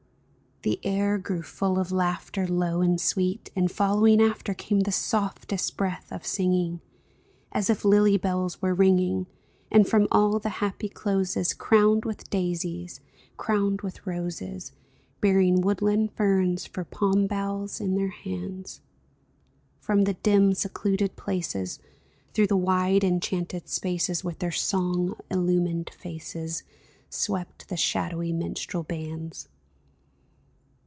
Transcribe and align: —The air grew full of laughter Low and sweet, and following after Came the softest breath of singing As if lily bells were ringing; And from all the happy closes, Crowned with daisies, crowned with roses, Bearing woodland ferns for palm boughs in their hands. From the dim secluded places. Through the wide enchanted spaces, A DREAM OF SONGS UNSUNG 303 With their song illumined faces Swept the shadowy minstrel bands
—The 0.71 0.79
air 0.83 1.17
grew 1.17 1.41
full 1.41 1.79
of 1.79 1.91
laughter 1.91 2.45
Low 2.47 2.81
and 2.81 3.01
sweet, 3.01 3.49
and 3.55 3.71
following 3.71 4.21
after 4.21 4.53
Came 4.53 4.81
the 4.81 4.91
softest 4.91 5.75
breath 5.75 6.11
of 6.11 6.23
singing 6.23 6.81
As 7.51 7.67
if 7.71 7.83
lily 7.83 8.15
bells 8.15 8.61
were 8.61 8.75
ringing; 8.75 9.25
And 9.71 9.87
from 9.87 10.07
all 10.11 10.37
the 10.37 10.45
happy 10.61 10.87
closes, 10.87 11.55
Crowned 11.55 12.05
with 12.05 12.29
daisies, 12.29 12.99
crowned 13.37 13.81
with 13.81 14.05
roses, 14.05 14.71
Bearing 15.19 15.61
woodland 15.61 16.11
ferns 16.13 16.67
for 16.67 16.83
palm 16.83 17.25
boughs 17.25 17.81
in 17.81 17.95
their 17.95 18.11
hands. 18.11 18.81
From 19.79 20.03
the 20.03 20.13
dim 20.13 20.53
secluded 20.53 21.15
places. 21.15 21.79
Through 22.35 22.45
the 22.45 22.55
wide 22.55 23.03
enchanted 23.03 23.67
spaces, 23.67 24.19
A 24.19 24.21
DREAM 24.21 24.29
OF 24.49 24.55
SONGS 24.55 24.73
UNSUNG 24.75 24.91
303 24.91 25.07
With 25.07 25.21
their 25.25 25.41
song 25.41 25.57
illumined 25.57 25.89
faces 25.99 26.63
Swept 27.09 27.67
the 27.69 27.77
shadowy 27.77 28.31
minstrel 28.31 28.83
bands 28.83 29.47